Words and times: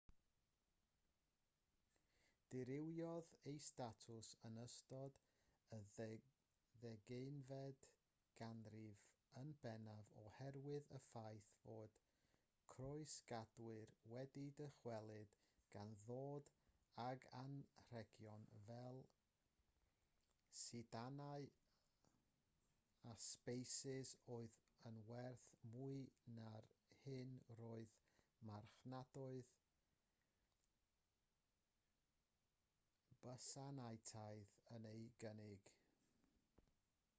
dirywiodd 2.53 3.33
ei 3.51 3.59
statws 3.65 4.29
yn 4.49 4.57
ystod 4.63 5.19
y 5.77 5.79
ddeuddegfed 5.97 7.85
ganrif 8.41 9.05
yn 9.43 9.53
bennaf 9.65 10.09
oherwydd 10.23 10.89
y 10.99 11.01
ffaith 11.05 11.51
fod 11.59 11.99
croesgadwyr 12.73 13.93
wedi 14.15 14.45
dychwelyd 14.59 15.37
gan 15.75 15.95
ddod 16.09 16.51
ag 17.05 17.29
anrhegion 17.43 18.49
fel 18.67 19.01
sidanau 20.65 21.49
a 23.13 23.17
sbeisys 23.29 24.15
oedd 24.39 24.61
yn 24.91 25.01
werth 25.13 25.49
mwy 25.75 25.95
na'r 26.39 26.69
hyn 27.03 27.37
roedd 27.61 27.97
marchnadoedd 28.51 29.57
bysantaidd 33.23 34.47
yn 34.77 34.87
ei 34.93 35.03
gynnig 35.23 35.71